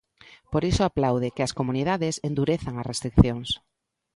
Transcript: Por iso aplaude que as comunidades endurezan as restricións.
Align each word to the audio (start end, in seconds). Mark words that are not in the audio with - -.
Por 0.51 0.63
iso 0.71 0.81
aplaude 0.85 1.33
que 1.35 1.43
as 1.47 1.55
comunidades 1.59 2.15
endurezan 2.29 2.75
as 2.77 2.89
restricións. 2.91 3.49